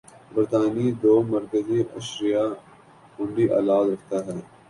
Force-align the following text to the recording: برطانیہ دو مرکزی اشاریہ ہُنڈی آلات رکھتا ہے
برطانیہ 0.33 0.91
دو 1.01 1.13
مرکزی 1.31 1.79
اشاریہ 1.97 2.43
ہُنڈی 3.15 3.45
آلات 3.57 3.85
رکھتا 3.91 4.17
ہے 4.25 4.31